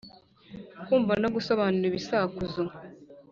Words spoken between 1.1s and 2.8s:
no gusobanura ibisakuzo.